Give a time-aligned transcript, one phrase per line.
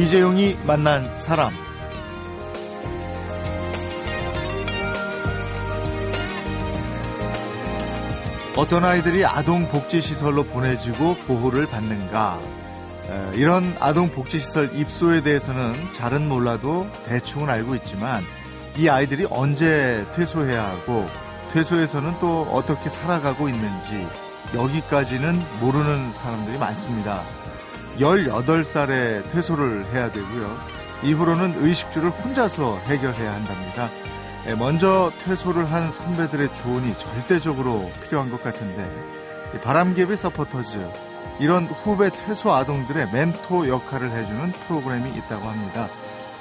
[0.00, 1.52] 이재용이 만난 사람.
[8.56, 12.40] 어떤 아이들이 아동복지시설로 보내지고 보호를 받는가?
[13.34, 18.24] 이런 아동복지시설 입소에 대해서는 잘은 몰라도 대충은 알고 있지만
[18.78, 21.10] 이 아이들이 언제 퇴소해야 하고
[21.52, 24.08] 퇴소에서는 또 어떻게 살아가고 있는지
[24.54, 27.22] 여기까지는 모르는 사람들이 많습니다.
[27.98, 30.58] 18살에 퇴소를 해야 되고요.
[31.02, 33.90] 이후로는 의식주를 혼자서 해결해야 한답니다.
[34.46, 38.88] 예, 먼저 퇴소를 한 선배들의 조언이 절대적으로 필요한 것 같은데
[39.62, 40.78] 바람개비 서포터즈
[41.40, 45.88] 이런 후배 퇴소 아동들의 멘토 역할을 해주는 프로그램이 있다고 합니다.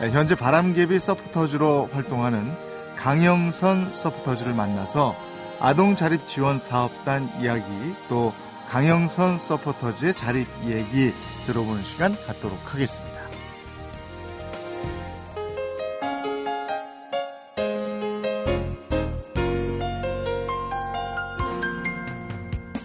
[0.01, 2.55] 예, 현재 바람개비 서포터즈로 활동하는
[2.95, 5.15] 강영선 서포터즈를 만나서
[5.59, 8.33] 아동 자립 지원 사업단 이야기 또
[8.69, 11.13] 강영선 서포터즈의 자립 얘기
[11.49, 13.27] 들어보는 시간 갖도록 하겠습니다.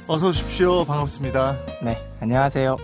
[0.06, 0.86] 어서 오십시오.
[0.86, 1.58] 반갑습니다.
[1.82, 2.76] 네, 안녕하세요.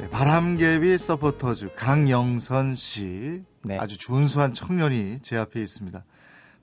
[0.00, 3.42] 네, 바람개비 서포터즈 강영선 씨.
[3.62, 3.78] 네.
[3.78, 6.04] 아주 준수한 청년이 제 앞에 있습니다.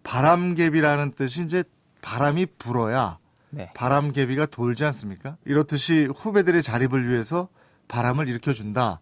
[0.03, 1.63] 바람개비라는 뜻이 이제
[2.01, 3.17] 바람이 불어야
[3.49, 3.71] 네.
[3.73, 5.37] 바람개비가 돌지 않습니까?
[5.45, 7.49] 이렇듯이 후배들의 자립을 위해서
[7.89, 9.01] 바람을 일으켜준다.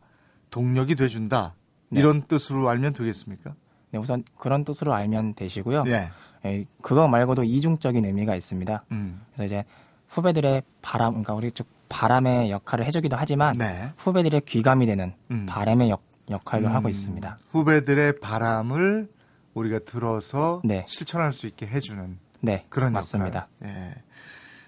[0.50, 1.54] 동력이 돼준다.
[1.90, 2.00] 네.
[2.00, 3.54] 이런 뜻으로 알면 되겠습니까?
[3.92, 5.84] 네, 우선 그런 뜻으로 알면 되시고요.
[5.84, 6.10] 네.
[6.46, 8.82] 예, 그거 말고도 이중적인 의미가 있습니다.
[8.92, 9.22] 음.
[9.34, 9.66] 그래서 이제
[10.08, 13.92] 후배들의 바람, 그러니까 우리 쪽 바람의 역할을 해주기도 하지만 네.
[13.98, 15.46] 후배들의 귀감이 되는 음.
[15.48, 16.74] 바람의 역, 역할도 음.
[16.74, 17.38] 하고 있습니다.
[17.50, 19.10] 후배들의 바람을
[19.54, 20.86] 우리가 들어서 네.
[20.88, 23.48] 실천할 수 있게 해주는 네, 그런 맞습니다.
[23.62, 23.76] 역할.
[23.76, 23.96] 예.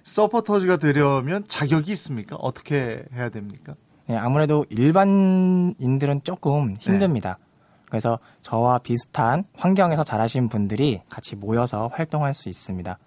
[0.04, 2.36] 서포터즈가 되려면 자격이 있습니까?
[2.38, 3.76] 어떻게 해야 됩니까?
[4.10, 7.38] 네, 아무래도 일반인들은 조금 힘듭니다.
[7.40, 7.46] 네.
[7.86, 12.98] 그래서 저와 비슷한 환경에서 자라신 분들이 같이 모여서 활동할 수 있습니다.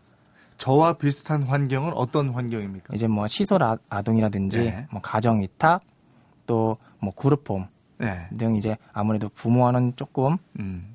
[0.57, 2.95] 저와 비슷한 환경은 어떤 환경입니까?
[2.95, 4.87] 이제 뭐 시설 아, 동이라든지 네.
[4.91, 5.83] 뭐 가정 위탁
[6.47, 7.67] 또 뭐 그룹홈
[7.99, 8.29] 네.
[8.39, 10.95] 등 이제 아무래도 부모와는 조금 음.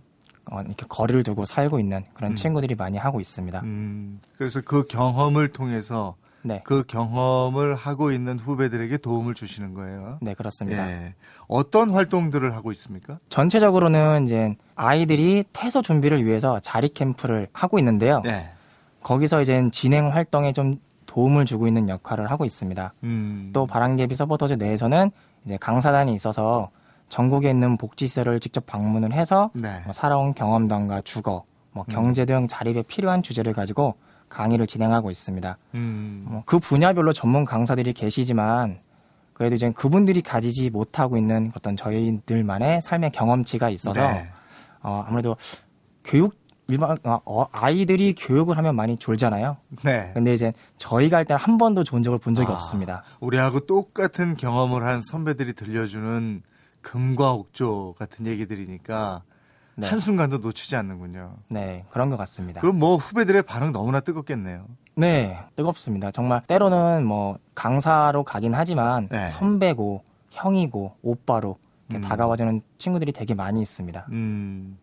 [0.49, 2.35] 어, 이렇게 거리를 두고 살고 있는 그런 음.
[2.35, 3.59] 친구들이 많이 하고 있습니다.
[3.63, 4.21] 음.
[4.37, 6.15] 그래서 그 경험을 통해서
[6.47, 6.61] 네.
[6.63, 10.17] 그 경험을 하고 있는 후배들에게 도움을 주시는 거예요.
[10.21, 10.89] 네, 그렇습니다.
[10.89, 11.13] 예.
[11.47, 13.19] 어떤 활동들을 하고 있습니까?
[13.27, 18.21] 전체적으로는 이제 아이들이 퇴소 준비를 위해서 자리 캠프를 하고 있는데요.
[18.23, 18.49] 네.
[19.03, 22.93] 거기서 이제 진행 활동에 좀 도움을 주고 있는 역할을 하고 있습니다.
[23.03, 23.49] 음.
[23.53, 25.11] 또 바람개비 서포터즈 내에서는
[25.45, 26.69] 이제 강사단이 있어서
[27.09, 29.81] 전국에 있는 복지시설을 직접 방문을 해서 네.
[29.83, 31.91] 뭐 살아온 경험담과 주거, 뭐 음.
[31.91, 33.95] 경제 등 자립에 필요한 주제를 가지고
[34.29, 35.57] 강의를 진행하고 있습니다.
[35.75, 36.25] 음.
[36.29, 38.79] 뭐그 분야별로 전문 강사들이 계시지만
[39.33, 44.29] 그래도 이제 그분들이 가지지 못하고 있는 어떤 저희들만의 삶의 경험치가 있어서 네.
[44.81, 45.35] 어, 아무래도
[46.03, 46.35] 교육
[46.69, 49.57] 일반 어, 어, 아이들이 교육을 하면 많이 졸잖아요.
[49.83, 50.11] 네.
[50.13, 53.03] 근데 이제 저희가 할 때는 한 번도 좋은 적을 본 적이 아, 없습니다.
[53.19, 56.41] 우리하고 똑같은 경험을 한 선배들이 들려주는
[56.81, 59.23] 금과 옥조 같은 얘기들이니까
[59.79, 59.87] 네.
[59.87, 61.35] 한순간도 놓치지 않는군요.
[61.49, 62.61] 네, 그런 것 같습니다.
[62.61, 64.65] 그럼 뭐 후배들의 반응 너무나 뜨겁겠네요.
[64.95, 66.09] 네, 뜨겁습니다.
[66.09, 69.27] 정말 때로는 뭐 강사로 가긴 하지만 네.
[69.27, 71.59] 선배고 형이고 오빠로
[71.93, 72.01] 음.
[72.01, 74.07] 다가와주는 친구들이 되게 많이 있습니다.
[74.11, 74.79] 음.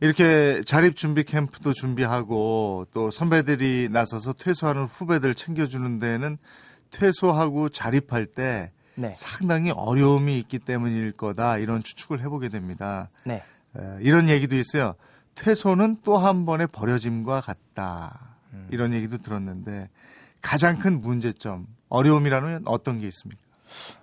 [0.00, 6.38] 이렇게 자립 준비 캠프도 준비하고 또 선배들이 나서서 퇴소하는 후배들 챙겨주는 데는
[6.90, 9.12] 퇴소하고 자립할 때 네.
[9.16, 13.10] 상당히 어려움이 있기 때문일 거다 이런 추측을 해보게 됩니다.
[13.24, 13.42] 네.
[13.78, 14.94] 에, 이런 얘기도 있어요.
[15.34, 18.18] 퇴소는 또 한 번의 버려짐과 같다.
[18.52, 18.68] 음.
[18.70, 19.88] 이런 얘기도 들었는데
[20.40, 23.40] 가장 큰 문제점, 어려움이라는 어떤 게 있습니까?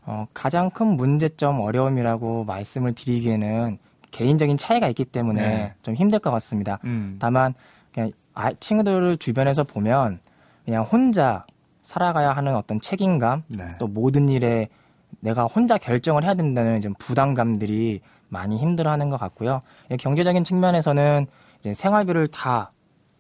[0.06, 3.78] 어, 가장 큰 문제점, 어려움이라고 말씀을 드리기에는
[4.12, 5.74] 개인적인 차이가 있기 때문에 네.
[5.82, 6.80] 좀 힘들 것 같습니다.
[6.86, 7.18] 음.
[7.20, 7.54] 다만
[7.94, 10.20] 그냥 아, 친구들 주변에서 보면
[10.66, 11.44] 그냥 혼자
[11.82, 13.64] 살아가야 하는 어떤 책임감, 네.
[13.80, 14.70] 또 모든 일에
[15.20, 18.02] 내가 혼자 결정을 해야 된다는 좀 부담감들이
[18.34, 19.62] 많이 힘들어하는 것 같고요.
[19.98, 21.28] 경제적인 측면에서는
[21.60, 22.72] 이제 생활비를 다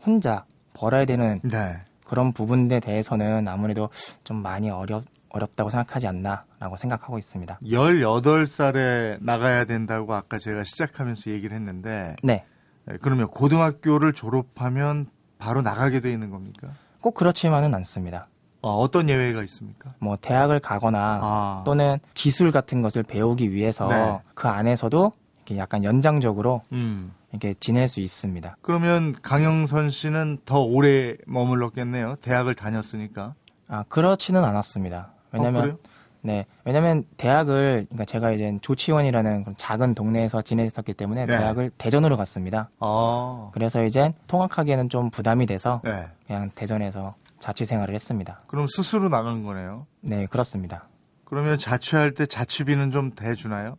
[0.05, 1.77] 혼자 벌어야 되는 네.
[2.05, 3.89] 그런 부분에 대해서는 아무래도
[4.25, 7.57] 좀 많이 어렵 어렵다고 생각하지 않나라고 생각하고 있습니다.
[7.63, 12.43] 18살에 나가야 된다고 아까 제가 시작하면서 얘기를 했는데 네.
[12.85, 12.97] 네.
[13.01, 15.07] 그러면 고등학교를 졸업하면
[15.39, 16.69] 바로 나가게 돼 있는 겁니까?
[17.01, 18.27] 꼭 그렇지만은 않습니다.
[18.63, 19.93] 어, 떤 예외가 있습니까?
[19.99, 21.63] 뭐 대학을 가거나 아.
[21.65, 24.19] 또는 기술 같은 것을 배우기 위해서 네.
[24.33, 27.11] 그 안에서도 이렇게 약간 연장적으로 음.
[27.31, 28.55] 이렇게 지낼 수 있습니다.
[28.61, 32.15] 그러면 강영선 씨는 더 오래 머물렀겠네요.
[32.21, 33.33] 대학을 다녔으니까.
[33.67, 35.11] 아 그렇지는 않았습니다.
[35.31, 35.77] 왜냐하면 어,
[36.21, 36.45] 네.
[36.63, 41.37] 왜냐면 대학을 그러니까 제가 이제 조치원이라는 작은 동네에서 지냈었기 때문에 네.
[41.37, 42.69] 대학을 대전으로 갔습니다.
[42.79, 43.49] 아.
[43.51, 46.07] 그래서 이제 통학하기에는 좀 부담이 돼서 네.
[46.25, 48.41] 그냥 대전에서 자취 생활을 했습니다.
[48.47, 49.85] 그럼 스스로 나간 거네요?
[49.99, 50.85] 네, 그렇습니다.
[51.25, 53.75] 그러면 자취할 때 자취비는 좀 대주나요?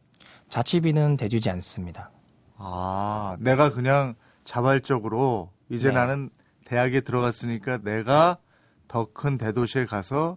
[0.51, 2.11] 자취비는 대주지 않습니다.
[2.59, 5.95] 아, 내가 그냥 자발적으로 이제 네.
[5.95, 6.29] 나는
[6.67, 8.37] 대학에 들어갔으니까 내가
[8.87, 10.37] 더 큰 대도시에 가서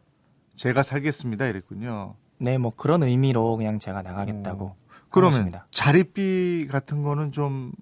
[0.56, 2.16] 제가 살겠습니다 이랬군요.
[2.38, 4.66] 네, 뭐 그런 의미로 그냥 제가 나가겠다고.
[4.68, 4.76] 어.
[5.10, 5.68] 그러면 하겠습니다.
[5.72, 7.74] 자립비 같은 거는 좀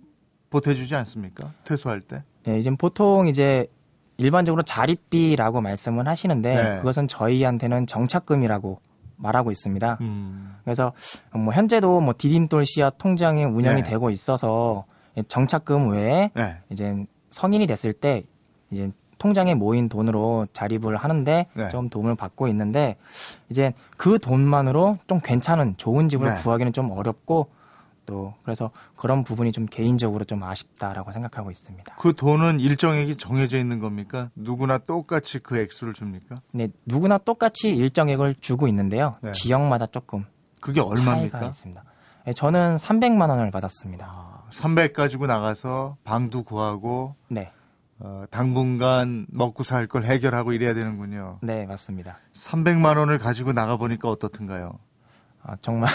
[0.50, 1.54] 보태주지 않습니까?
[1.66, 2.24] 퇴소할 때?
[2.46, 3.68] 네, 이제 보통 이제
[4.18, 6.78] 일반적으로 자립비라고 말씀을 하시는데 네.
[6.78, 8.80] 그것은 저희한테는 정착금이라고
[9.18, 9.98] 말하고 있습니다.
[10.02, 10.56] 음.
[10.64, 10.94] 그래서
[11.34, 13.90] 뭐 현재도 뭐 디딤돌 씨앗 통장이 운영이 네.
[13.90, 14.86] 되고 있어서
[15.28, 16.58] 정착금 외에 네.
[16.70, 18.24] 이제 성인이 됐을 때
[18.72, 21.70] 이제 통장에 모인 돈으로 자립을 하는데 네.
[21.70, 22.98] 좀 도움을 받고 있는데
[23.50, 26.36] 이제 그 돈만으로 좀 괜찮은 좋은 집을 네.
[26.42, 27.48] 구하기는 좀 어렵고
[28.06, 31.96] 또 그래서 그런 부분이 좀 개인적으로 좀 아쉽다라고 생각하고 있습니다.
[31.98, 34.30] 그 돈은 일정액이 정해져 있는 겁니까?
[34.36, 36.42] 누구나 똑같이 그 액수를 줍니까?
[36.52, 39.16] 네, 누구나 똑같이 일정액을 주고 있는데요.
[39.22, 39.32] 네.
[39.32, 40.26] 지역마다 조금
[40.62, 41.32] 그게 얼마입니까?
[41.40, 41.84] 차이가 있습니다.
[42.26, 44.06] 네, 저는 300만 원을 받았습니다.
[44.12, 47.52] 아, 300 가지고 나가서 방도 구하고 네.
[48.00, 51.40] 어, 당분간 먹고 살 걸 해결하고 이래야 되는군요.
[51.42, 52.18] 네, 맞습니다.
[52.34, 54.80] 300만 원을 가지고 나가 보니까 어떻든가요?
[55.44, 55.90] 아, 정말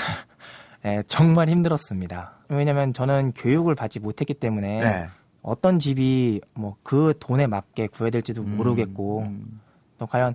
[0.82, 2.32] 네, 정말 힘들었습니다.
[2.49, 5.09] 왜냐하면 저는 교육을 받지 못했기 때문에 네.
[5.43, 9.61] 어떤 집이 뭐 그 돈에 맞게 구해야 될지도 음, 모르겠고 음.
[9.99, 10.35] 또 과연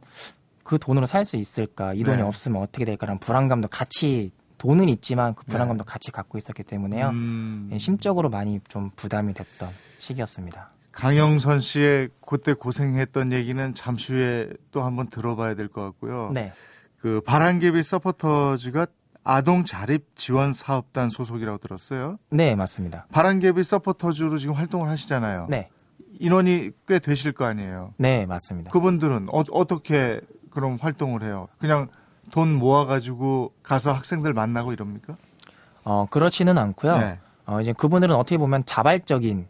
[0.64, 2.24] 그 돈으로 살 수 있을까 이 돈이 네.
[2.24, 5.92] 없으면 어떻게 될까라는 불안감도 같이 돈은 있지만 그 불안감도 네.
[5.92, 7.70] 같이 갖고 있었기 때문에요 음.
[7.72, 9.70] 예, 심적으로 많이 좀 부담이 됐던
[10.00, 10.70] 시기였습니다.
[10.92, 16.32] 강영선 씨의 그때 고생했던 얘기는 잠시 후에 또 한번 들어봐야 될 것 같고요.
[16.34, 16.54] 네.
[16.98, 18.88] 그 바람개비 서포터즈가
[19.26, 22.18] 아동 자립 지원 사업단 소속이라고 들었어요.
[22.30, 23.08] 네, 맞습니다.
[23.12, 25.48] 바람개비 서포터즈로 지금 활동을 하시잖아요.
[25.50, 25.68] 네.
[26.20, 27.94] 인원이 꽤 되실 거 아니에요.
[27.98, 28.70] 네, 맞습니다.
[28.72, 31.48] 그분들은 어, 어떻게 그럼 활동을 해요?
[31.58, 31.90] 그냥
[32.32, 35.18] 돈 모아가지고 가서 학생들 만나고 이럽니까?
[35.84, 36.98] 어, 그렇지는 않고요.
[36.98, 37.20] 네.
[37.48, 39.48] 어, 이제 그분들은 어떻게 보면 자발적인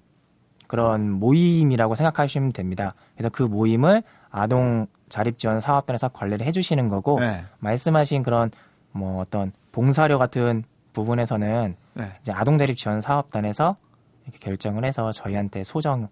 [0.68, 2.96] 그런 모임이라고 생각하시면 됩니다.
[3.16, 7.44] 그래서 그 모임을 아동 자립 지원 사업단에서 관리를 해주시는 거고 네.
[7.60, 8.52] 말씀하신 그런
[8.96, 10.64] 뭐 어떤 봉사료 같은
[10.94, 12.12] 부분에서는 네.
[12.22, 13.76] 이제 아동자립 지원 사업단에서
[14.24, 16.08] 이렇게 결정을 해서 저희한테 소정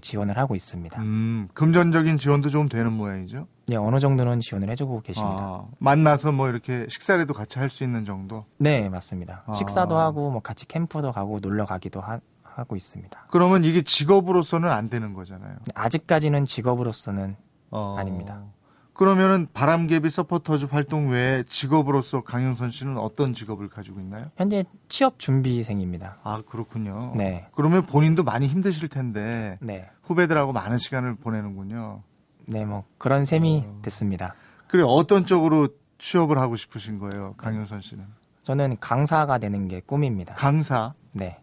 [0.00, 0.98] 지원을 하고 있습니다.
[1.02, 3.46] 음, 금전적인 지원도 좀 되는 모양이죠?
[3.66, 5.36] 네, 어느 정도는 지원을 해주고 계십니다.
[5.38, 8.46] 아, 만나서 뭐 이렇게 식사라도 같이 할 수 있는 정도?
[8.56, 9.44] 네, 맞습니다.
[9.46, 9.52] 아.
[9.52, 13.26] 식사도 하고 뭐 같이 캠프도 가고 놀러 가기도 하, 하고 있습니다.
[13.30, 15.56] 그러면 이게 직업으로서는 안 되는 거잖아요?
[15.74, 17.36] 아직까지는 직업으로서는
[17.70, 17.96] 어.
[17.98, 18.42] 아닙니다.
[18.92, 24.30] 그러면은 바람개비 서포터즈 활동 외에 직업으로서 강영선 씨는 어떤 직업을 가지고 있나요?
[24.36, 26.18] 현재 취업 준비생입니다.
[26.22, 27.14] 아 그렇군요.
[27.16, 27.46] 네.
[27.54, 29.88] 그러면 본인도 많이 힘드실 텐데 네.
[30.02, 32.02] 후배들하고 많은 시간을 보내는군요.
[32.46, 33.78] 네, 뭐 그런 셈이 어...
[33.82, 34.34] 됐습니다.
[34.66, 35.68] 그래 어떤 쪽으로
[35.98, 38.04] 취업을 하고 싶으신 거예요, 강영선 씨는?
[38.42, 40.34] 저는 강사가 되는 게 꿈입니다.
[40.34, 40.94] 강사?
[41.12, 41.38] 네.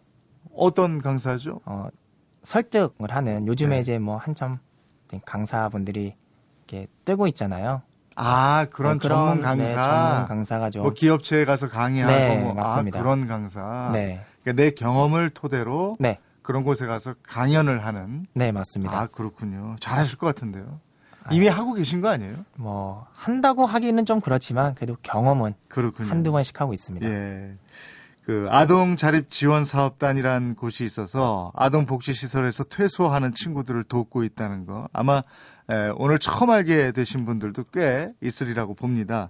[0.54, 1.60] 어떤 강사죠?
[1.64, 1.88] 어,
[2.42, 3.80] 설득을 하는 요즘에 네.
[3.80, 4.58] 이제 뭐 한참
[5.24, 6.14] 강사분들이
[6.70, 7.82] 이렇게 뜨고 있잖아요.
[8.14, 9.64] 아 그런, 네, 그런 전문 강사.
[9.64, 10.82] 네, 전문 강사가 좀.
[10.82, 12.98] 뭐 기업체에 가서 강의하고 네, 뭐, 아, 맞습니다.
[12.98, 13.90] 아, 그런 강사.
[13.92, 14.24] 네.
[14.42, 16.18] 그러니까 내 경험을 토대로 네.
[16.42, 18.26] 그런 곳에 가서 강연을 하는.
[18.34, 18.98] 네 맞습니다.
[18.98, 19.76] 아 그렇군요.
[19.80, 20.80] 잘하실 것 같은데요.
[21.30, 22.44] 이미 아, 하고 계신 거 아니에요?
[22.56, 26.08] 뭐 한다고 하기는 좀 그렇지만 그래도 경험은 그렇군요.
[26.08, 27.06] 한두 번씩 하고 있습니다.
[27.06, 27.54] 예.
[28.24, 34.88] 그 아동 자립 지원 사업단이란 곳이 있어서 아동 복지 시설에서 퇴소하는 친구들을 돕고 있다는 거
[34.92, 35.22] 아마
[35.96, 39.28] 오늘 처음 알게 되신 분들도 꽤 있으리라고 봅니다.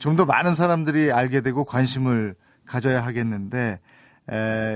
[0.00, 2.34] 좀 더 많은 사람들이 알게 되고 관심을
[2.66, 3.78] 가져야 하겠는데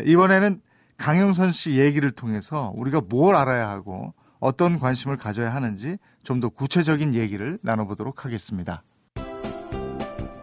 [0.06, 0.60] 이번에는
[0.98, 7.14] 강영선 씨 얘기를 통해서 우리가 뭘 알아야 하고 어떤 관심을 가져야 하는지 좀 더 구체적인
[7.14, 8.82] 얘기를 나눠보도록 하겠습니다.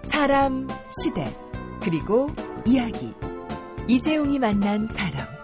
[0.03, 1.31] 사람, 시대,
[1.81, 2.27] 그리고
[2.65, 3.13] 이야기.
[3.88, 5.37] 이재용이 만난 사람.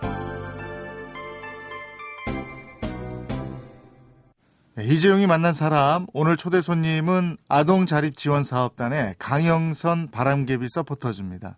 [4.80, 11.58] 이재용이 만난 사람 오늘 초대 손님은 아동 자립 지원 사업단의 강영선 바람개비 서포터즈입니다.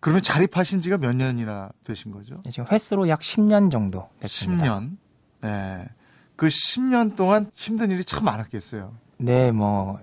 [0.00, 2.40] 그러면 자립하신 지가 몇 년이나 되신 거죠?
[2.44, 4.64] 네, 지금 횟수로 약 10년 정도 됐습니다.
[4.64, 4.96] 10년.
[5.42, 5.86] 네.
[6.36, 8.92] 그 10년 동안 힘든 일이 참 많았겠어요.
[9.18, 9.98] 네, 뭐,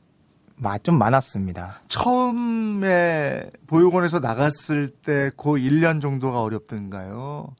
[0.83, 1.81] 좀 많았습니다.
[1.87, 7.55] 처음에 보육원에서 나갔을 때 그 1년 정도가 어렵던가요?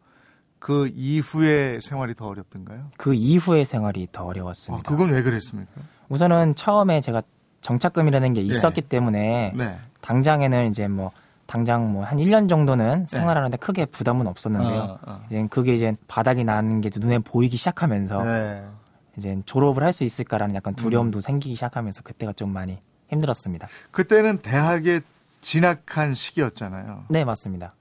[0.62, 2.91] 그 이후의 생활이 더 어렵던가요?
[2.96, 4.84] 그 이후의 생활이 더 어려웠습니다.
[4.86, 5.72] 아, 그건 왜 그랬습니까?
[6.08, 7.24] 우선은 처음에 제가
[7.62, 8.88] 정착금이라는 게 있었기 네.
[8.88, 9.80] 때문에 네.
[10.01, 11.12] 당장에는 이제 뭐
[11.48, 13.06] 당장 뭐 한 1년 정도는 네.
[13.08, 13.60] 생활하는데 네.
[13.60, 14.82] 크게 부담은 없었는데요.
[14.82, 15.24] 어, 어.
[15.32, 18.63] 이제 그게 이제 바닥이 나는 게 눈에 보이기 시작하면서 네.
[19.18, 21.22] 이제 졸업을 할 수 있을까라는 약간 두려움도 음.
[21.22, 22.77] 생기기 시작하면서 그때가 좀 많이
[23.10, 23.68] 힘들었습니다.
[23.89, 25.00] 그때는 대학에
[25.41, 27.06] 진학한 시기였잖아요.
[27.10, 27.74] 네, 맞습니다.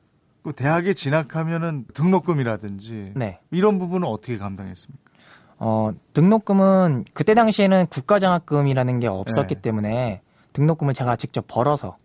[0.43, 3.41] 그 대학에 진학하면은 등록금이라든지 네.
[3.51, 5.11] 이런 부분은 어떻게 감당했습니까?
[5.59, 9.61] 어, 등록금은 그때 당시에는 국가장학금이라는 게 없었기 네.
[9.61, 10.23] 때문에
[10.55, 11.97] 등록금을 제가 직접 벌어서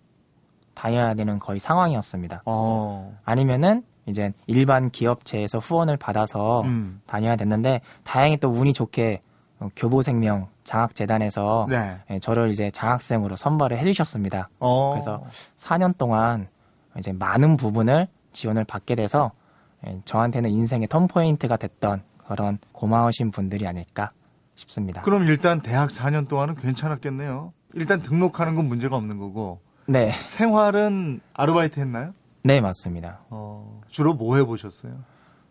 [0.73, 2.43] 다녀야 되는 거의 상황이었습니다.
[2.45, 3.17] 어.
[3.23, 7.01] 아니면은 이제 일반 기업체에서 후원을 받아서 음.
[7.07, 9.21] 다녀야 됐는데 다행히 또 운이 좋게
[9.75, 11.97] 교보생명 장학재단에서 네.
[12.11, 14.49] 예, 저를 이제 장학생으로 선발을 해주셨습니다.
[14.59, 14.91] 어.
[14.91, 15.23] 그래서
[15.57, 16.47] 4년 동안
[16.97, 19.31] 이제 많은 부분을 지원을 받게 돼서
[19.87, 24.11] 예, 저한테는 인생의 턴포인트가 됐던 그런 고마우신 분들이 아닐까
[24.55, 25.01] 싶습니다.
[25.01, 27.53] 그럼 일단 대학 4년 동안은 괜찮았겠네요.
[27.73, 29.59] 일단 등록하는 건 문제가 없는 거고.
[29.87, 30.13] 네.
[30.23, 32.13] 생활은 아르바이트 했나요?
[32.43, 33.21] 네, 맞습니다.
[33.29, 34.93] 어, 주로 뭐 해보셨어요?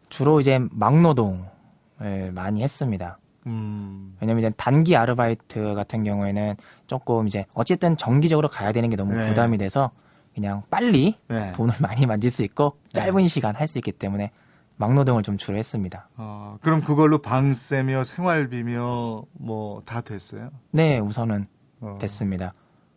[0.08, 3.18] 주로 이제 막노동을 많이 했습니다.
[3.46, 4.16] 음.
[4.20, 9.28] 왜냐면 이제 단기 아르바이트 같은 경우에는 조금 이제 어쨌든 정기적으로 가야 되는 게 너무 네.
[9.28, 9.90] 부담이 돼서
[10.34, 11.52] 그냥 빨리 네.
[11.52, 13.28] 돈을 많이 만질 수 있고 짧은 네.
[13.28, 14.30] 시간 할 수 있기 때문에
[14.76, 16.08] 막노동을 좀 주로 했습니다.
[16.16, 20.50] 어, 그럼 그걸로 방세며 생활비며 뭐 다 됐어요?
[20.72, 21.46] 네, 우선은
[21.80, 21.98] 어.
[22.00, 22.52] 됐습니다.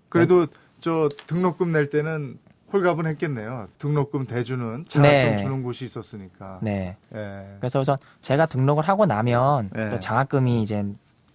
[0.09, 0.47] 그래도
[0.79, 2.37] 저 등록금 낼 때는
[2.73, 3.67] 홀가분했겠네요.
[3.77, 5.37] 등록금 대주는 장학금 네.
[5.37, 6.59] 주는 곳이 있었으니까.
[6.61, 6.97] 네.
[7.09, 7.57] 네.
[7.59, 9.89] 그래서 우선 제가 등록을 하고 나면 네.
[9.89, 10.85] 또 장학금이 이제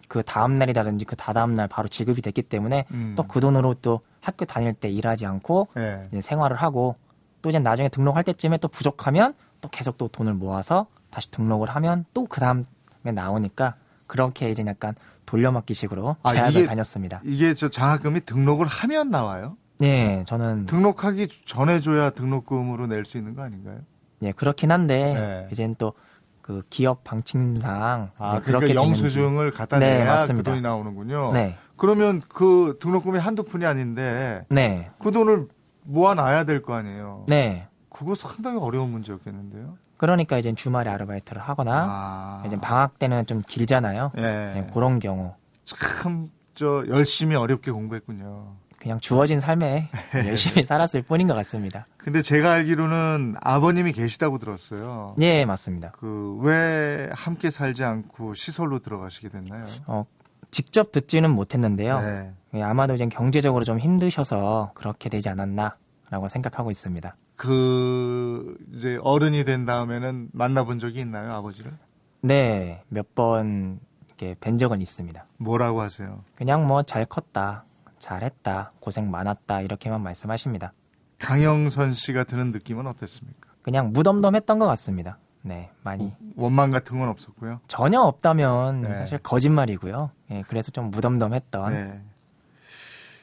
[0.09, 3.15] 그 다음 날이라든지 그 다다음 날 바로 지급이 됐기 때문에 음.
[3.17, 6.09] 또그 돈으로 또 학교 다닐 때 일하지 않고 네.
[6.13, 6.97] 이제 생활을 하고
[7.43, 12.07] 또 이제 나중에 등록할 때쯤에 또 부족하면 또 계속 또 돈을 모아서 다시 등록을 하면
[12.15, 12.65] 또 그 다음에
[13.13, 13.75] 나오니까
[14.07, 14.95] 그렇게 이제 약간
[15.27, 17.21] 돌려막기식으로 아, 대학을 이게, 다녔습니다.
[17.25, 19.57] 이게 저 장학금이 등록을 하면 나와요?
[19.79, 23.81] 네, 저는 등록하기 전에 줘야 등록금으로 낼 수 있는 거 아닌가요?
[24.21, 25.49] 네, 그렇긴 한데 네.
[25.51, 25.95] 이제는 또
[26.43, 30.51] 그 기업 방침상 아, 이제 그러니까 그렇게 영수증을 갖다 네, 내야 맞습니다.
[30.51, 31.33] 그 돈이 나오는군요.
[31.33, 31.57] 네.
[31.83, 34.89] 그러면 그 등록금이 한두 푼이 아닌데 네.
[35.01, 35.49] 그 돈을
[35.85, 37.25] 모아놔야 될 거 아니에요.
[37.27, 37.67] 네.
[37.91, 39.77] 그거 상당히 어려운 문제였겠는데요.
[39.97, 42.43] 그러니까 이제 주말에 아르바이트를 하거나 아.
[42.47, 44.13] 이제 방학 때는 좀 길잖아요.
[44.17, 44.21] 예.
[44.23, 45.35] 네, 그런 경우.
[45.65, 48.53] 참 저 열심히 어렵게 공부했군요.
[48.79, 49.89] 그냥 주어진 삶에
[50.29, 51.87] 열심히 살았을 뿐인 것 같습니다.
[51.97, 55.15] 근데 제가 알기로는 아버님이 계시다고 들었어요.
[55.17, 55.93] 네, 맞습니다.
[55.93, 59.65] 그 왜 함께 살지 않고 시설로 들어가시게 됐나요?
[59.87, 60.05] 어,
[60.53, 62.01] 직접 듣지는 못했는데요.
[62.01, 62.33] 네.
[62.55, 67.13] 예, 아마도 이제 경제적으로 좀 힘드셔서 그렇게 되지 않았나라고 생각하고 있습니다.
[67.37, 71.73] 그 이제 어른이 된 다음에는 만나본 적이 있나요, 아버지를?
[72.21, 75.27] 네, 몇 번 이렇게 뵌 적은 있습니다.
[75.39, 76.23] 뭐라고 하세요?
[76.37, 77.65] 그냥 뭐 잘 컸다,
[77.99, 80.73] 잘했다, 고생 많았다 이렇게만 말씀하십니다.
[81.19, 83.51] 강영선 씨가 드는 느낌은 어땠습니까?
[83.63, 85.19] 그냥 무덤덤했던 것 같습니다.
[85.43, 87.61] 네, 많이 원망 같은 건 없었고요.
[87.67, 88.97] 전혀 없다면 네.
[88.99, 90.11] 사실 거짓말이고요.
[90.31, 92.01] 예, 그래서 좀 무덤덤했던 네.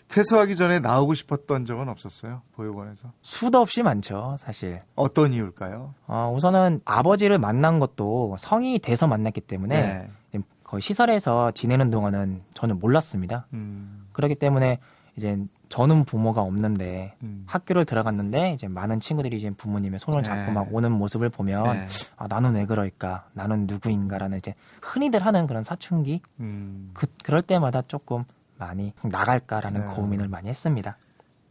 [0.09, 2.41] 퇴소하기 전에 나오고 싶었던 적은 없었어요?
[2.53, 3.11] 보육원에서?
[3.21, 4.81] 수도 없이 많죠, 사실.
[4.95, 5.93] 어떤 이유일까요?
[6.07, 10.41] 어, 우선은 아버지를 만난 것도 성이 돼서 만났기 때문에 네.
[10.63, 13.47] 거의 시설에서 지내는 동안은 저는 몰랐습니다.
[13.53, 14.07] 음.
[14.11, 14.79] 그렇기 때문에
[15.19, 17.43] 이제 저는 부모가 없는데 음.
[17.45, 20.51] 학교를 들어갔는데 이제 많은 친구들이 이제 부모님의 손을 잡고 네.
[20.51, 21.87] 막 오는 모습을 보면 네.
[22.15, 26.91] 아 나는 왜 그럴까 나는 누구인가라는 이제 흔히들 하는 그런 사춘기 음.
[26.93, 28.23] 그 그럴 때마다 조금
[28.57, 29.93] 많이 나갈까라는 네.
[29.93, 30.97] 고민을 많이 했습니다.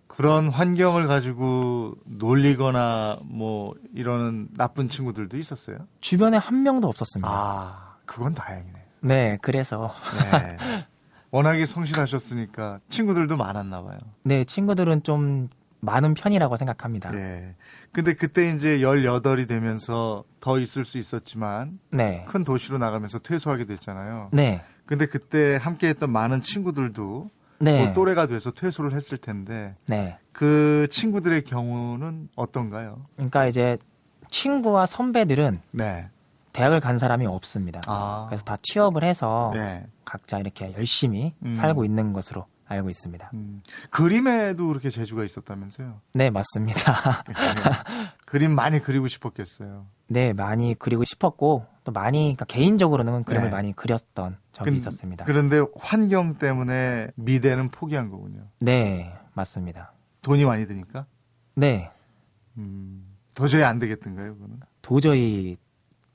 [0.07, 5.79] 그런 환경을 가지고 놀리거나 뭐 이러는 나쁜 친구들도 있었어요?
[6.01, 7.29] 주변에 한 명도 없었습니다.
[7.31, 8.85] 아, 그건 다행이네.
[9.03, 9.93] 네, 그래서.
[11.31, 11.37] 네.
[11.37, 13.99] 워낙에 성실하셨으니까 친구들도 많았나 봐요.
[14.23, 15.49] 네, 친구들은 좀
[15.81, 17.11] 많은 편이라고 생각합니다.
[17.11, 17.55] 네.
[17.93, 22.25] 근데 그때 이제 18이 되면서 더 있을 수 있었지만 네.
[22.29, 24.31] 큰 도시로 나가면서 퇴소하게 됐잖아요.
[24.33, 24.63] 네.
[24.87, 27.31] 근데 그때 함께 했던 많은 친구들도
[27.61, 27.85] 네.
[27.85, 30.19] 뭐 또래가 돼서 퇴소를 했을 텐데 네.
[30.33, 33.05] 그 친구들의 경우는 어떤가요?
[33.17, 33.79] 그러니까 이제
[34.29, 36.09] 친구와 선배들은 네.
[36.59, 37.81] 대학을 간 사람이 없습니다.
[37.87, 38.27] 아.
[38.29, 39.87] 그래서 다 취업을 해서 네.
[40.05, 41.53] 각자 이렇게 열심히 음.
[41.53, 43.31] 살고 있는 것으로 알고 있습니다.
[43.35, 43.63] 음.
[43.91, 46.01] 그림에도 그렇게 재주가 있었다면서요?
[46.15, 47.23] 네, 맞습니다.
[48.27, 49.87] 그림 많이 그리고 싶었겠어요.
[50.09, 53.51] 네, 많이 그리고 싶었고 또 많이 그러니까 개인적으로는 그림을 네.
[53.51, 55.27] 많이 그렸던 적이 그, 있었습니다.
[55.27, 58.49] 그런데 환경 때문에 미대는 포기한 거군요.
[58.59, 59.93] 네, 맞습니다.
[60.23, 61.07] 돈이 많이 드니까?
[61.55, 61.91] 네.
[62.57, 64.59] 음, 도저히 안 되겠던가요, 그거는?
[64.83, 65.57] 도저히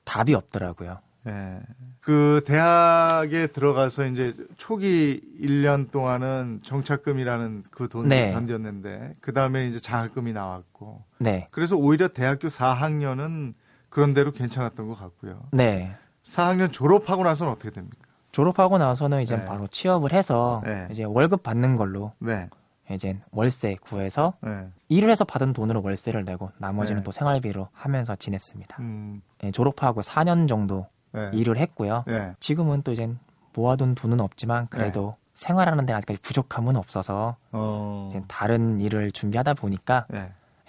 [0.04, 0.98] 답이 없더라고요.
[1.24, 1.60] 네.
[2.02, 8.34] 그 대학에 들어가서 이제 초기 1년 동안은 정착금이라는 그 돈을 네.
[8.34, 11.04] 견뎠는데 그 다음에 이제 장학금이 나왔고.
[11.20, 11.48] 네.
[11.52, 13.54] 그래서 오히려 대학교 4학년은
[13.90, 15.44] 그런 대로 괜찮았던 것 같고요.
[15.52, 15.96] 네.
[16.24, 17.98] 4학년 졸업하고 나서는 어떻게 됩니까?
[18.34, 19.46] 졸업하고 나서는 이제 네.
[19.46, 20.88] 바로 취업을 해서 네.
[20.92, 22.50] 이제 월급 받는 걸로 네.
[22.92, 24.68] 이제 월세 구해서 네.
[24.90, 27.04] 일을 해서 받은 돈으로 월세를 내고 나머지는 네.
[27.04, 28.78] 또 생활비로 하면서 지냈습니다.
[28.80, 29.22] 음.
[29.44, 31.30] 예, 졸업하고 4년 정도 네.
[31.34, 32.04] 일을 했고요.
[32.40, 33.10] 지금은 또 이제
[33.54, 38.08] 모아둔 돈은 없지만 그래도 생활하는 데 아직까지 부족함은 없어서 어.
[38.10, 40.06] 이제 다른 일을 준비하다 보니까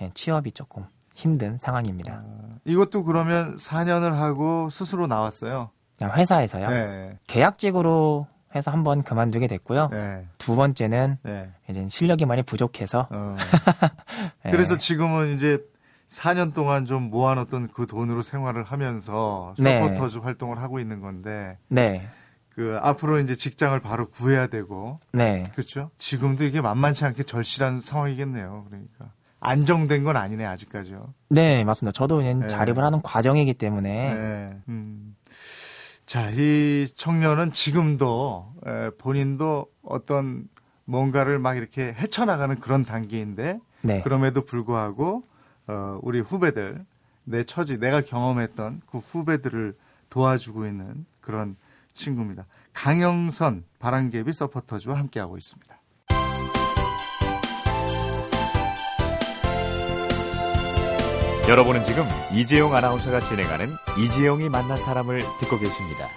[0.01, 2.21] 예, 취업이 조금 힘든 상황입니다.
[2.25, 2.57] 어.
[2.65, 5.71] 이것도 그러면 4년을 하고 스스로 나왔어요.
[6.01, 6.69] 아, 회사에서요.
[6.69, 7.19] 네.
[7.27, 9.89] 계약직으로 해서 한 번 그만두게 됐고요.
[9.91, 10.27] 네.
[10.39, 11.51] 두 번째는 네.
[11.69, 13.07] 이제 실력이 많이 부족해서.
[13.11, 13.37] 어.
[14.45, 14.51] 네.
[14.51, 15.59] 그래서 지금은 이제
[16.09, 19.83] 4년 동안 좀 모아놓던 그 돈으로 생활을 하면서 네.
[19.83, 21.59] 서포터즈 활동을 하고 있는 건데.
[21.69, 22.07] 네.
[22.51, 25.01] 그 앞으로 이제 직장을 바로 구해야 되고.
[25.13, 25.43] 네.
[25.55, 25.91] 그렇죠.
[25.97, 28.67] 지금도 이게 만만치 않게 절실한 상황이겠네요.
[28.69, 29.11] 그러니까.
[29.41, 31.13] 안정된 건 아니네 아직까지요.
[31.31, 31.93] 네 맞습니다.
[31.93, 32.49] 저도 그냥 네.
[32.49, 34.15] 자립을 하는 과정이기 때문에.
[34.15, 34.49] 네.
[34.69, 35.17] 음.
[36.15, 40.47] 자, 이 청년은 지금도 에, 본인도 어떤
[40.85, 44.01] 뭔가를 막 이렇게 헤쳐나가는 그런 단계인데 네.
[44.03, 45.25] 그럼에도 불구하고
[45.67, 46.87] 어, 우리 후배들
[47.25, 49.75] 내 처지 내가 경험했던 그 후배들을
[50.09, 51.57] 도와주고 있는 그런
[51.95, 52.47] 친구입니다.
[52.75, 55.77] 강영선 바람개비 서포터즈와 함께하고 있습니다.
[61.47, 66.09] 여러분은 지금 이재용 아나운서가 진행하는 이재용이 만난 사람을 듣고 계십니다.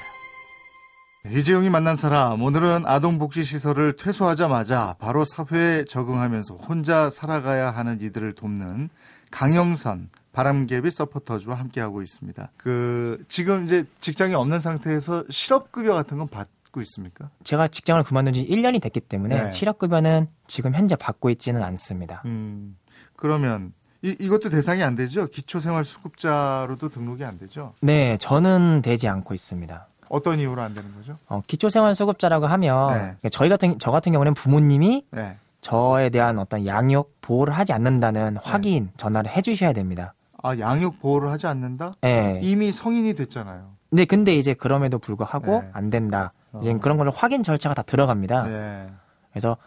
[1.29, 8.87] 이재용이 만난 사람 오늘은 아동복지시설을 퇴소하자마자 바로 사회에 적응하면서 혼자 살아가야 하는 이들을 돕는
[9.29, 12.51] 강영선 바람개비 서포터즈와 함께하고 있습니다.
[12.55, 17.29] 그 지금 이제 직장이 없는 상태에서 실업급여 같은 건 받고 있습니까?
[17.43, 19.51] 제가 직장을 그만둔 지 1년이 됐기 때문에 네.
[19.51, 22.21] 실업급여는 지금 현재 받고 있지는 않습니다.
[22.23, 22.77] 음,
[23.17, 25.27] 그러면 이, 이것도 대상이 안 되죠?
[25.27, 27.73] 기초생활수급자로도 등록이 안 되죠?
[27.81, 29.87] 네, 저는 되지 않고 있습니다.
[30.09, 31.17] 어떤 이유로 안 되는 거죠?
[31.27, 33.29] 어, 기초생활수급자라고 하면 네.
[33.29, 35.37] 저희 같은 저 같은 경우는 부모님이 네.
[35.61, 38.39] 저에 대한 어떤 양육 보호를 하지 않는다는 네.
[38.41, 40.13] 확인 전화를 해주셔야 됩니다.
[40.41, 41.91] 아 양육 보호를 하지 않는다?
[42.01, 42.39] 네.
[42.43, 43.71] 이미 성인이 됐잖아요.
[43.89, 45.69] 네, 근데 이제 그럼에도 불구하고 네.
[45.73, 46.31] 안 된다.
[46.61, 46.77] 이제 어.
[46.77, 48.43] 그런 걸 확인 절차가 다 들어갑니다.
[48.43, 48.87] 네.
[49.31, 49.57] 그래서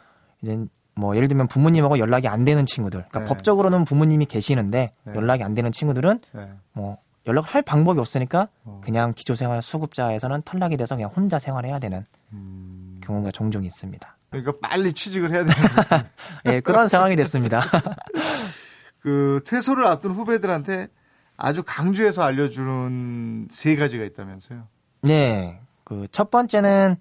[0.40, 0.59] 이제
[0.94, 3.24] 뭐 예를 들면 부모님하고 연락이 안 되는 친구들, 그러니까 네.
[3.26, 5.14] 법적으로는 부모님이 계시는데 네.
[5.14, 6.48] 연락이 안 되는 친구들은 네.
[6.72, 8.81] 뭐 연락을 할 방법이 없으니까 어.
[8.85, 13.00] 그냥 기초생활 수급자에서는 탈락이 돼서 그냥 혼자 생활해야 되는 음...
[13.03, 14.16] 경우가 종종 있습니다.
[14.31, 15.55] 그러니까 빨리 취직을 해야 되는
[16.46, 17.62] 예, 그런 상황이 됐습니다.
[19.00, 20.88] 그 퇴소를 앞둔 후배들한테
[21.37, 24.66] 아주 강조해서 알려주는 세 가지가 있다면서요?
[25.03, 26.96] 네, 그 첫 번째는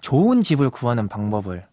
[0.00, 1.64] 좋은 집을 구하는 방법을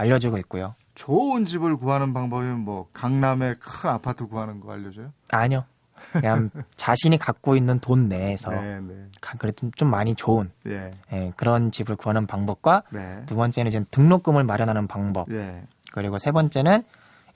[0.00, 0.74] 알려주고 있고요.
[0.94, 5.12] 좋은 집을 구하는 방법이면 뭐 강남에 큰 아파트 구하는 거 알려줘요?
[5.30, 5.64] 아니요.
[6.12, 9.06] 그냥 자신이 갖고 있는 돈 내에서 네, 네.
[9.38, 10.90] 그래도 좀 많이 좋은 예.
[11.12, 13.22] 예, 그런 집을 구하는 방법과 네.
[13.26, 15.62] 두 번째는 이제 등록금을 마련하는 방법 예.
[15.92, 16.84] 그리고 세 번째는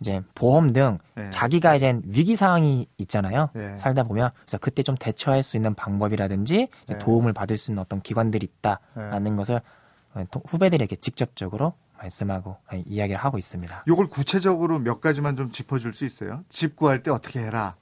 [0.00, 1.28] 이제 보험 등 예.
[1.28, 3.76] 자기가 이제 위기 상황이 있잖아요 예.
[3.76, 6.98] 살다 보면 그래서 그때 좀 대처할 수 있는 방법이라든지 예.
[6.98, 9.60] 도움을 받을 수 있는 어떤 기관들이 있다라는 것을
[10.46, 13.84] 후배들에게 직접적으로 말씀하고 이야기를 하고 있습니다.
[13.88, 16.42] 이걸 구체적으로 몇 가지만 좀 짚어줄 수 있어요?
[16.48, 17.74] 집 구할 때 어떻게 해라.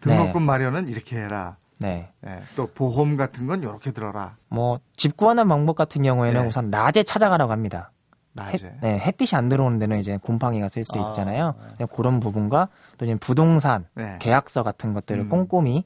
[0.00, 0.46] 등록금 네.
[0.46, 1.56] 마련은 이렇게 해라.
[1.80, 2.10] 네.
[2.20, 2.40] 네.
[2.56, 4.36] 또 보험 같은 건 이렇게 들어라.
[4.48, 6.46] 뭐 집 구하는 방법 같은 경우에는 네.
[6.46, 7.90] 우선 낮에 찾아가라고 합니다.
[8.32, 8.66] 낮에.
[8.66, 11.54] 해, 네, 햇빛이 안 들어오는 데는 이제 곰팡이가 쓸수 아, 있잖아요.
[11.78, 11.86] 네.
[11.94, 14.18] 그런 부분과 또 이제 부동산 네.
[14.20, 15.28] 계약서 같은 것들을 음.
[15.28, 15.84] 꼼꼼히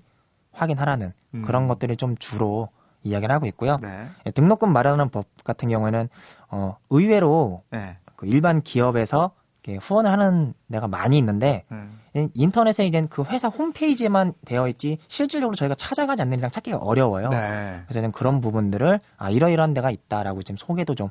[0.53, 1.43] 확인하라는 음.
[1.43, 2.69] 그런 것들을 좀 주로
[3.09, 3.79] 이야기를 하고 있고요.
[3.83, 4.09] 네.
[4.27, 6.09] 예, 등록금 마련하는 법 같은 경우에는
[6.51, 7.97] 어, 의외로 네.
[8.16, 9.33] 그 일반 기업에서
[9.81, 12.01] 후원을 하는 데가 많이 있는데 음.
[12.35, 17.29] 인터넷에 이제 그 회사 홈페이지에만 되어 있지 실질적으로 저희가 찾아가지 않는 이상 찾기가 어려워요.
[17.29, 17.83] 네.
[17.85, 21.11] 그래서 저는 그런 부분들을 아 이러이러한 데가 있다라고 지금 소개도 좀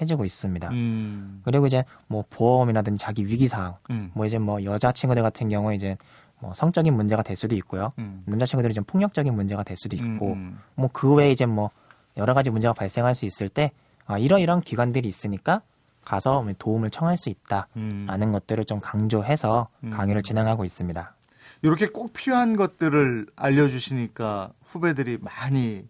[0.00, 0.68] 해주고 있습니다.
[0.70, 1.40] 음.
[1.44, 4.10] 그리고 이제 뭐 보험이라든지 자기 위기 사항, 음.
[4.12, 5.96] 뭐 이제 뭐 여자 친구들 같은 경우에 이제
[6.44, 7.90] 뭐 성적인 문제가 될 수도 있고요.
[7.98, 8.22] 음.
[8.26, 10.58] 남자친구들이 좀 폭력적인 문제가 될 수도 있고, 음, 음.
[10.74, 11.70] 뭐그 외에 이제 뭐
[12.16, 13.72] 여러 가지 문제가 발생할 수 있을 때,
[14.06, 15.62] 아, 이러이러한 기관들이 있으니까
[16.04, 18.32] 가서 뭐 도움을 청할 수 있다라는 음.
[18.32, 19.90] 것들을 좀 강조해서 음.
[19.90, 21.14] 강의를 진행하고 있습니다.
[21.62, 25.88] 이렇게 꼭 필요한 것들을 알려주시니까 후배들이 많이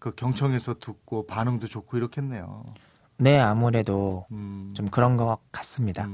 [0.00, 2.64] 그 경청해서 듣고 반응도 좋고 이렇겠네요.
[3.18, 4.72] 네, 아무래도 음.
[4.74, 6.08] 좀 그런 것 같습니다.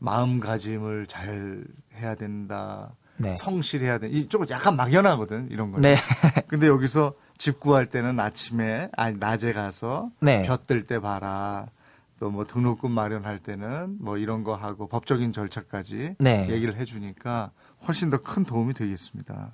[0.00, 1.62] 마음가짐을 잘
[1.94, 2.90] 해야 된다.
[3.18, 3.34] 네.
[3.34, 4.08] 성실해야 돼.
[4.08, 5.80] 이쪽은 약간 막연하거든 이런 거.
[5.80, 5.96] 네.
[6.48, 10.42] 근데 여기서 집 구할 때는 아침에 아니 낮에 가서 네.
[10.42, 11.66] 볕들 때 봐라.
[12.20, 16.48] 또 뭐 등록금 마련할 때는 뭐 이런 거 하고 법적인 절차까지 네.
[16.50, 17.52] 얘기를 해주니까
[17.86, 19.52] 훨씬 더 큰 도움이 되겠습니다.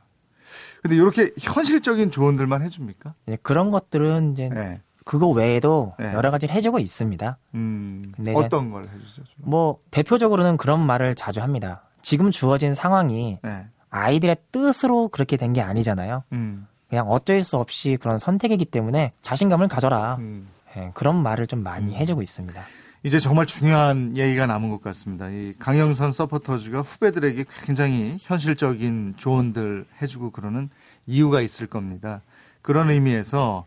[0.82, 3.14] 근데 이렇게 현실적인 조언들만 해줍니까?
[3.26, 4.80] 네, 그런 것들은 이제 네.
[5.04, 6.12] 그거 외에도 네.
[6.14, 7.36] 여러 가지를 해주고 있습니다.
[7.54, 9.22] 음, 어떤 걸 해주죠?
[9.38, 11.82] 뭐 대표적으로는 그런 말을 자주 합니다.
[12.04, 13.66] 지금 주어진 상황이 네.
[13.90, 16.22] 아이들의 뜻으로 그렇게 된 게 아니잖아요.
[16.32, 16.66] 음.
[16.88, 20.16] 그냥 어쩔 수 없이 그런 선택이기 때문에 자신감을 가져라.
[20.16, 20.48] 음.
[20.76, 21.96] 네, 그런 말을 좀 많이 음.
[21.96, 22.62] 해주고 있습니다.
[23.04, 25.28] 이제 정말 중요한 얘기가 남은 것 같습니다.
[25.28, 30.70] 이 강영선 서포터즈가 후배들에게 굉장히 현실적인 조언들 해주고 그러는
[31.06, 32.22] 이유가 있을 겁니다.
[32.62, 33.66] 그런 의미에서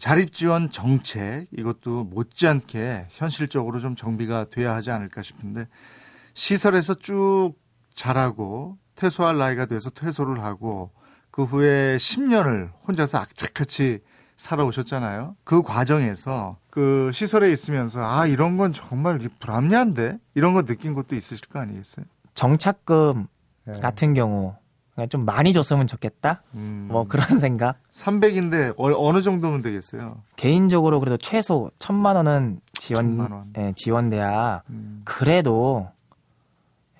[0.00, 5.66] 자립지원 정책 이것도 못지않게 현실적으로 좀 정비가 돼야 하지 않을까 싶은데
[6.34, 7.54] 시설에서 쭉
[7.94, 10.90] 자라고 퇴소할 나이가 돼서 퇴소를 하고
[11.30, 14.00] 그 후에 10년을 혼자서 악착같이
[14.36, 15.36] 살아오셨잖아요.
[15.44, 21.48] 그 과정에서 그 시설에 있으면서 아 이런 건 정말 불합리한데 이런 거 느낀 것도 있으실
[21.48, 22.04] 거 아니겠어요?
[22.34, 23.26] 정착금
[23.64, 23.80] 네.
[23.80, 24.54] 같은 경우
[25.08, 26.42] 좀 많이 줬으면 좋겠다.
[26.54, 26.88] 음.
[26.90, 27.78] 뭐 그런 생각.
[27.90, 30.22] 300인데 어, 느 정도면 되겠어요?
[30.36, 33.52] 개인적으로 그래도 최소 천만 원은 지원 원.
[33.58, 35.02] 예, 지원돼야 음.
[35.04, 35.88] 그래도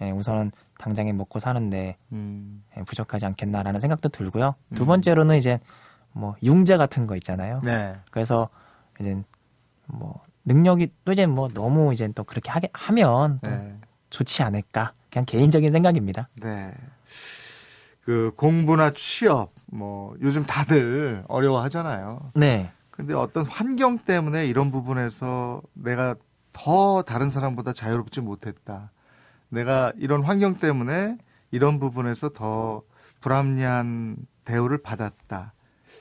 [0.00, 2.64] 예, 우선은 당장에 먹고 사는데 음.
[2.76, 4.54] 예, 부족하지 않겠나라는 생각도 들고요.
[4.74, 4.86] 두 음.
[4.86, 5.60] 번째로는 이제
[6.12, 7.60] 뭐 융자 같은 거 있잖아요.
[7.62, 7.96] 네.
[8.10, 8.48] 그래서
[9.00, 9.22] 이제
[9.86, 13.78] 뭐 능력이 또 이제 뭐 너무 이제 또 그렇게 하게 하면 네.
[14.10, 14.92] 좋지 않을까.
[15.10, 16.28] 그냥 개인적인 생각입니다.
[16.40, 16.72] 네.
[18.02, 22.32] 그 공부나 취업 뭐 요즘 다들 어려워하잖아요.
[22.34, 22.70] 네.
[22.90, 26.14] 근데 어떤 환경 때문에 이런 부분에서 내가
[26.52, 28.92] 더 다른 사람보다 자유롭지 못했다.
[29.54, 31.16] 내가 이런 환경 때문에
[31.50, 32.82] 이런 부분에서 더
[33.20, 35.52] 불합리한 대우를 받았다.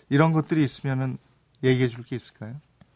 [0.09, 1.17] 이런 것들이 있으면은
[1.63, 2.55] 얘기해 줄 게 있을까요?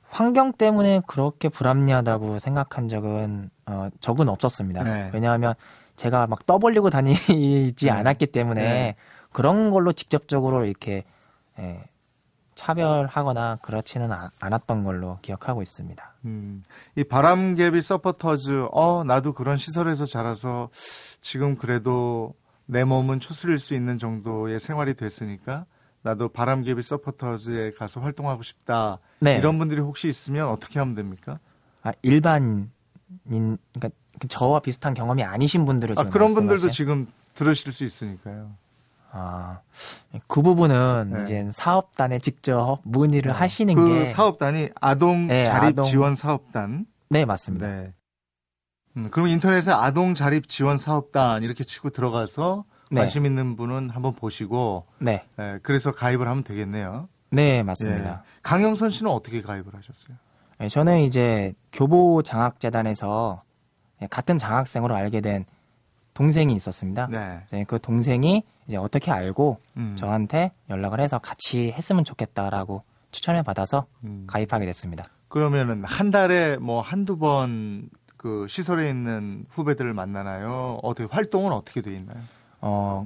[0.10, 4.84] 환경 때문에 그렇게 불합리하다고 생각한 적은 어, 적은 없었습니다.
[4.84, 5.10] 네.
[5.14, 5.54] 왜냐하면
[5.96, 7.92] 제가 막 떠벌리고 다니지 네.
[7.92, 8.96] 않았기 때문에 네.
[9.32, 11.04] 그런 걸로 직접적으로 이렇게
[11.60, 11.84] 예,
[12.58, 16.14] 차별하거나 그렇지는 않았던 걸로 기억하고 있습니다.
[16.26, 16.64] 음,
[16.96, 20.70] 이 바람개비 서포터즈, 어, 나도 그런 시설에서 자라서
[21.22, 22.34] 지금 그래도
[22.66, 25.66] 내 몸은 추스릴 수 있는 정도의 생활이 됐으니까
[26.02, 28.98] 나도 바람개비 서포터즈에 가서 활동하고 싶다.
[29.20, 29.38] 네.
[29.38, 31.40] 이런 분들이 혹시 있으면 어떻게 하면 됩니까?
[31.84, 32.72] 아, 일반인,
[33.24, 33.90] 그러니까
[34.28, 38.52] 저와 비슷한 경험이 아니신 분들을 아, 그런 분들도 지금 들으실 수 있으니까요.
[39.18, 39.62] 아,
[40.28, 41.24] 그 부분은 네.
[41.24, 43.38] 이제 사업단에 직접 문의를 네.
[43.38, 44.06] 하시는 그 게.
[44.06, 45.84] 사업단이 아동 네, 자립 아동...
[45.84, 46.86] 지원 사업단.
[47.10, 47.68] 네, 맞습니다.
[47.68, 47.94] 네.
[48.98, 53.02] 음, 그럼 인터넷에 아동 자립 지원 사업단 이렇게 치고 들어가서 네.
[53.02, 54.86] 관심 있는 분은 한번 보시고.
[55.00, 55.24] 네.
[55.36, 55.60] 네.
[55.64, 57.10] 그래서 가입을 하면 되겠네요.
[57.32, 58.10] 네, 맞습니다.
[58.10, 58.40] 예.
[58.44, 60.16] 강영선 씨는 어떻게 가입을 하셨어요?
[60.60, 63.44] 네, 저는 이제 교보 장학재단에서
[64.10, 65.46] 같은 장학생으로 알게 된
[66.14, 67.08] 동생이 있었습니다.
[67.08, 67.66] 네.
[67.66, 69.96] 그 동생이 이제 어떻게 알고 음.
[69.98, 74.26] 저한테 연락을 해서 같이 했으면 좋겠다라고 추천을 받아서 음.
[74.28, 75.06] 가입하게 됐습니다.
[75.30, 80.80] 그러면은 한 달에 뭐 한두 번 그 시설에 있는 후배들을 만나나요?
[80.82, 82.18] 어떻게 활동은 어떻게 돼 있나요?
[82.62, 83.06] 어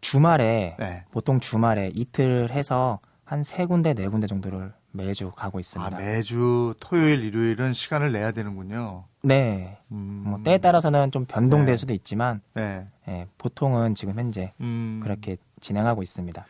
[0.00, 1.04] 주말에 네.
[1.12, 5.96] 보통 주말에 이틀 해서 한 세 군데 네 군데 정도를 매주 가고 있습니다.
[5.96, 9.04] 아, 매주 토요일 일요일은 시간을 내야 되는군요.
[9.22, 9.78] 네.
[9.92, 10.24] 음.
[10.26, 11.76] 뭐 때에 따라서는 좀 변동될 네.
[11.76, 12.86] 수도 있지만 네.
[13.06, 13.26] 네.
[13.38, 15.00] 보통은 지금 현재 음.
[15.02, 16.44] 그렇게 진행하고 있습니다.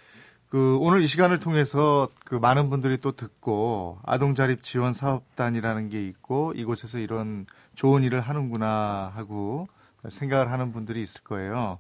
[0.49, 6.05] 그 오늘 이 시간을 통해서 그 많은 분들이 또 듣고 아동 자립 지원 사업단이라는 게
[6.09, 9.69] 있고 이곳에서 이런 좋은 일을 하는구나 하고
[10.09, 11.79] 생각을 하는 분들이 있을 거예요.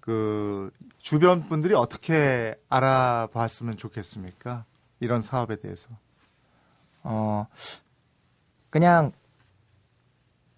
[0.00, 4.64] 그 주변 분들이 어떻게 알아봤으면 좋겠습니까?
[5.00, 5.88] 이런 사업에 대해서.
[7.02, 7.46] 어
[8.68, 9.12] 그냥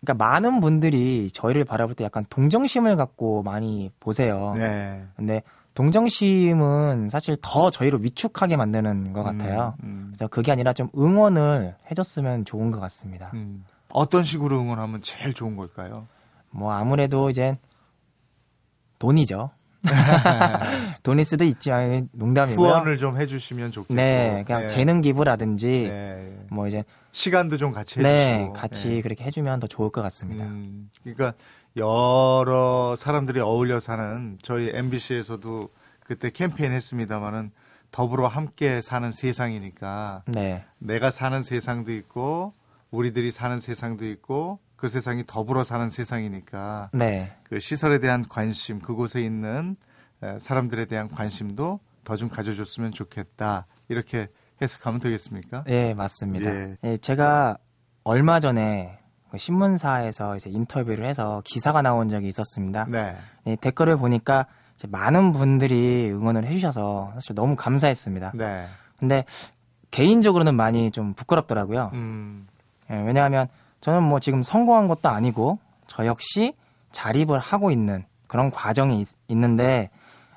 [0.01, 4.55] 그러니까 많은 분들이 저희를 바라볼 때 약간 동정심을 갖고 많이 보세요.
[4.57, 5.07] 네.
[5.17, 5.43] 근데
[5.75, 9.75] 동정심은 사실 더 저희를 위축하게 만드는 것 음, 같아요.
[9.83, 10.07] 음, 음.
[10.09, 13.31] 그래서 그게 아니라 좀 응원을 해줬으면 좋은 것 같습니다.
[13.35, 13.65] 음.
[13.91, 16.07] 어떤 식으로 응원하면 제일 좋은 걸까요?
[16.51, 17.59] 뭐 아무래도 이제
[18.99, 19.51] 돈이죠.
[21.03, 22.69] 돈일 수도 있지만 농담이고요.
[22.69, 23.95] 후원을 좀 해주시면 좋겠고.
[23.95, 24.69] 네, 그냥 네.
[24.69, 26.47] 재능 기부라든지 네.
[26.51, 28.53] 뭐 이제 시간도 좀 같이 네, 해주시고.
[28.53, 30.45] 네, 같이 그렇게 해주면 더 좋을 것 같습니다.
[30.45, 31.35] 음, 그러니까
[31.77, 35.69] 여러 사람들이 어울려 사는 저희 MBC에서도
[36.01, 37.51] 그때 캠페인 했습니다마는
[37.91, 40.65] 더불어 함께 사는 세상이니까 네.
[40.79, 42.55] 내가 사는 세상도 있고
[42.91, 47.31] 우리들이 사는 세상도 있고 그 세상이 더불어 사는 세상이니까 네.
[47.45, 49.77] 그 시설에 대한 관심, 그곳에 있는
[50.41, 53.67] 사람들에 대한 관심도 더 좀 가져줬으면 좋겠다.
[53.89, 54.27] 이렇게
[54.61, 55.63] 해석하면 되겠습니까?
[55.69, 56.53] 네, 맞습니다.
[56.53, 56.77] 예.
[56.83, 57.59] 예, 제가
[58.03, 58.99] 얼마 전에
[59.31, 62.87] 그 신문사에서 이제 인터뷰를 해서 기사가 나온 적이 있었습니다.
[62.89, 63.17] 네.
[63.45, 64.47] 네 댓글을 보니까
[64.89, 68.33] 많은 분들이 응원을 해주셔서 사실 너무 감사했습니다.
[68.35, 68.67] 네.
[68.99, 69.25] 근데
[69.93, 71.93] 개인적으로는 많이 좀 부끄럽더라고요.
[71.93, 72.43] 음.
[72.91, 73.47] 예, 왜냐하면
[73.83, 76.55] 저는 뭐 지금 성공한 것도 아니고 저 역시
[76.93, 79.91] 자립을 하고 있는 그런 과정이 있, 있는데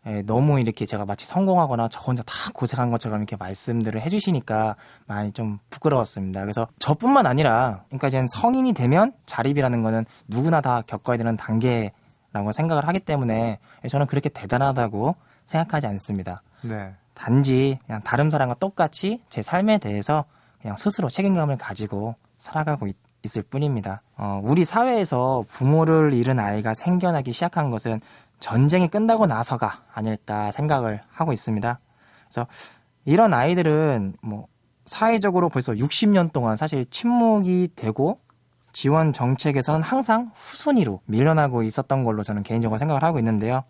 [0.07, 4.75] 예, 너무 이렇게 제가 마치 성공하거나 저 혼자 다 고생한 것처럼 이렇게 말씀들을 해주시니까
[5.07, 6.41] 많이 좀 부끄러웠습니다.
[6.41, 12.87] 그래서 저뿐만 아니라, 그러니까 이제 성인이 되면 자립이라는 거는 누구나 다 겪어야 되는 단계라고 생각을
[12.87, 13.57] 하기 때문에
[13.89, 16.37] 저는 그렇게 대단하다고 생각하지 않습니다.
[16.61, 16.93] 네.
[17.15, 20.25] 단지 그냥 다른 사람과 똑같이 제 삶에 대해서
[20.61, 24.01] 그냥 스스로 책임감을 가지고 살아가고 있, 있을 뿐입니다.
[24.17, 27.99] 어, 우리 사회에서 부모를 잃은 아이가 생겨나기 시작한 것은
[28.39, 31.79] 전쟁이 끝나고 나서가 아닐까 생각을 하고 있습니다.
[32.27, 32.47] 그래서
[33.05, 34.47] 이런 아이들은 뭐
[34.85, 38.17] 사회적으로 벌써 60년 동안 사실 침묵이 되고
[38.71, 43.63] 지원 정책에서는 항상 후순위로 밀려나고 있었던 걸로 저는 개인적으로 생각을 하고 있는데요.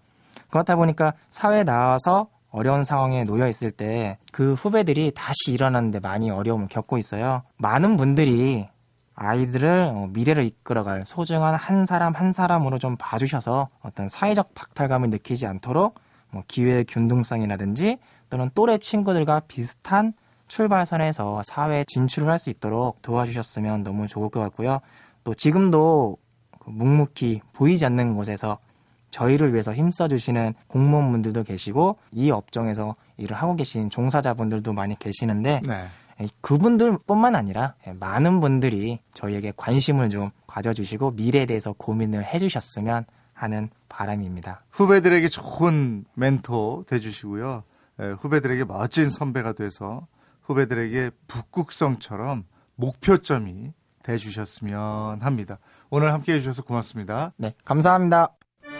[0.50, 6.68] 그렇다 보니까 사회에 나와서 어려운 상황에 놓여 있을 때 그 후배들이 다시 일어나는데 많이 어려움을
[6.68, 7.44] 겪고 있어요.
[7.56, 8.68] 많은 분들이
[9.16, 15.48] 아이들을 어, 미래를 이끌어갈 소중한 한 사람 한 사람으로 좀 봐주셔서 어떤 사회적 박탈감을 느끼지
[15.48, 16.00] 않도록
[16.32, 17.98] 뭐 기회의 균등성이라든지
[18.30, 20.14] 또는 또래 친구들과 비슷한
[20.48, 24.80] 출발선에서 사회에 진출을 할 수 있도록 도와주셨으면 너무 좋을 것 같고요.
[25.24, 26.18] 또 지금도
[26.60, 28.60] 그 묵묵히 보이지 않는 곳에서
[29.12, 35.86] 저희를 위해서 힘써주시는 공무원분들도 계시고 이 업종에서 일을 하고 계신 종사자분들도 많이 계시는데 네.
[36.42, 44.62] 그분들뿐만 아니라 많은 분들이 저희에게 관심을 좀 가져주시고 미래에 대해서 고민을 해주셨으면 하는 바람입니다.
[44.72, 47.64] 후배들에게 좋은 멘토 돼주시고요.
[48.20, 50.08] 후배들에게 멋진 선배가 돼서
[50.44, 53.74] 후배들에게 북극성처럼 목표점이
[54.04, 55.58] 돼주셨으면 합니다.
[55.90, 57.34] 오늘 함께 해주셔서 고맙습니다.
[57.38, 58.30] 네, 감사합니다.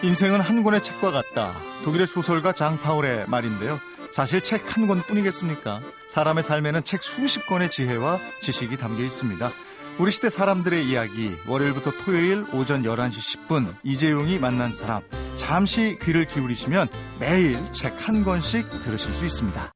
[0.02, 1.52] 인생은 한 권의 책과 같다.
[1.84, 3.78] 독일의 소설가 장 파울의 말인데요.
[4.16, 5.82] 사실 책 한 권뿐이겠습니까?
[6.06, 9.52] 사람의 삶에는 책 수십 권의 지혜와 지식이 담겨 있습니다.
[9.98, 15.02] 우리 시대 사람들의 이야기 월요일부터 토요일 오전 11시 10분 이재용이 만난 사람
[15.34, 16.88] 잠시 귀를 기울이시면
[17.20, 19.75] 매일 책 한 권씩 들으실 수 있습니다.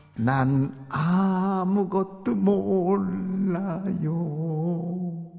[0.23, 3.81] 난 아무것도 몰라요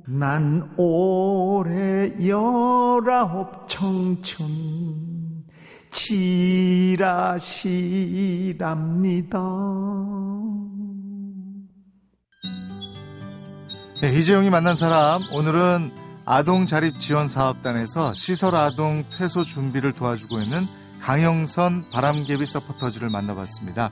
[0.09, 5.45] 난 올해 열아홉 청춘
[5.93, 7.39] 지라시랍니다.
[14.01, 15.91] 네, 이재용이 만난 사람 오늘은
[16.27, 20.67] 아동 자립 지원 사업단에서 시설 아동 퇴소 준비를 도와주고 있는
[21.01, 23.91] 강영선 바람개비 서포터즈를 만나봤습니다.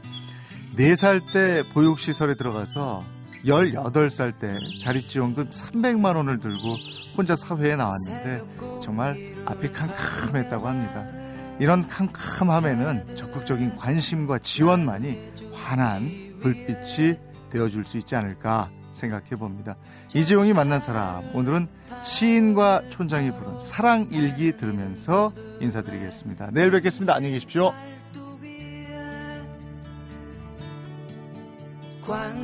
[0.76, 3.04] 4살 때 보육시설에 들어가서
[3.44, 6.76] 18살 때 자립지원금 300만 원을 들고
[7.16, 11.06] 혼자 사회에 나왔는데 정말 앞이 캄캄했다고 합니다.
[11.59, 15.18] 이런 캄캄함에는 적극적인 관심과 지원만이
[15.52, 16.09] 환한
[16.40, 17.18] 불빛이
[17.50, 19.76] 되어줄 수 있지 않을까 생각해 봅니다.
[20.14, 21.68] 이재용이 만난 사람 오늘은
[22.02, 26.50] 시인과 촌장이 부른 사랑일기 들으면서 인사드리겠습니다.
[26.52, 27.14] 내일 뵙겠습니다.
[27.14, 27.72] 안녕히 계십시오.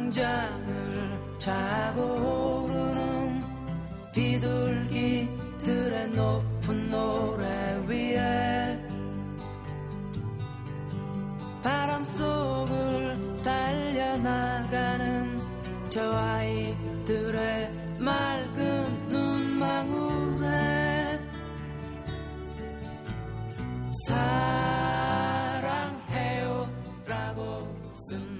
[0.06, 2.00] 광장을 차고
[2.64, 3.42] 오르는
[4.12, 7.44] 비둘기들의 높은 노래
[7.88, 8.78] 위에
[11.60, 15.40] 바람 속을 달려나가는
[15.88, 20.46] 저 아이들의 맑은 눈망울에
[24.06, 25.50] 사랑해요
[27.06, 27.66] 라고
[28.08, 28.35] 쓴